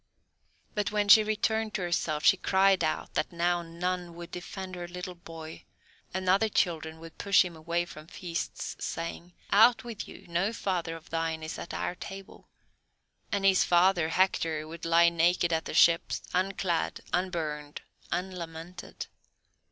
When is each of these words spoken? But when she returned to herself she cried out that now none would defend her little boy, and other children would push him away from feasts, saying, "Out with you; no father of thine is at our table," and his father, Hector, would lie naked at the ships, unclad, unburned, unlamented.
But 0.73 0.91
when 0.91 1.07
she 1.09 1.23
returned 1.23 1.75
to 1.75 1.83
herself 1.83 2.25
she 2.25 2.35
cried 2.35 2.83
out 2.83 3.13
that 3.13 3.31
now 3.31 3.61
none 3.61 4.15
would 4.15 4.31
defend 4.31 4.73
her 4.73 4.87
little 4.87 5.13
boy, 5.13 5.63
and 6.11 6.27
other 6.27 6.49
children 6.49 6.99
would 6.99 7.19
push 7.19 7.45
him 7.45 7.55
away 7.55 7.85
from 7.85 8.07
feasts, 8.07 8.75
saying, 8.79 9.33
"Out 9.51 9.83
with 9.83 10.07
you; 10.07 10.25
no 10.27 10.53
father 10.53 10.95
of 10.95 11.11
thine 11.11 11.43
is 11.43 11.59
at 11.59 11.71
our 11.71 11.93
table," 11.93 12.49
and 13.31 13.45
his 13.45 13.63
father, 13.63 14.09
Hector, 14.09 14.67
would 14.67 14.85
lie 14.85 15.09
naked 15.09 15.53
at 15.53 15.65
the 15.65 15.73
ships, 15.75 16.23
unclad, 16.33 17.01
unburned, 17.13 17.81
unlamented. 18.11 19.05